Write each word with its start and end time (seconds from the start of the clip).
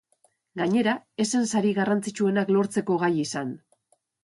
Gainera, 0.61 0.95
ez 1.25 1.25
zen 1.33 1.45
sari 1.51 1.75
garrantzitsuenak 1.81 2.51
lortzeko 2.57 2.99
gai 3.07 3.13
izan. 3.29 3.55